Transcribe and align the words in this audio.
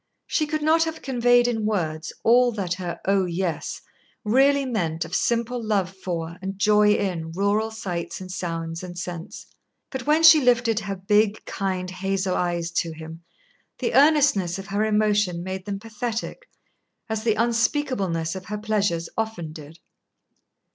She 0.25 0.47
could 0.47 0.63
not 0.63 0.85
have 0.85 1.03
conveyed 1.03 1.47
in 1.47 1.63
words 1.63 2.11
all 2.23 2.51
that 2.53 2.73
her 2.73 2.99
"Oh, 3.05 3.25
yes!" 3.25 3.81
really 4.25 4.65
meant 4.65 5.05
of 5.05 5.13
simple 5.13 5.63
love 5.63 5.95
for 5.95 6.37
and 6.41 6.57
joy 6.57 6.95
in 6.95 7.31
rural 7.33 7.69
sights 7.69 8.19
and 8.19 8.31
sounds 8.31 8.81
and 8.81 8.97
scents. 8.97 9.45
But 9.91 10.07
when 10.07 10.23
she 10.23 10.41
lifted 10.41 10.79
her 10.79 10.95
big 10.95 11.45
kind 11.45 11.87
hazel 11.91 12.35
eyes 12.35 12.71
to 12.81 12.91
him, 12.93 13.21
the 13.77 13.93
earnestness 13.93 14.57
of 14.57 14.65
her 14.69 14.83
emotion 14.83 15.43
made 15.43 15.65
them 15.65 15.77
pathetic, 15.77 16.49
as 17.07 17.23
the 17.23 17.35
unspeakableness 17.35 18.33
of 18.35 18.45
her 18.45 18.57
pleasures 18.57 19.07
often 19.19 19.53
did. 19.53 19.77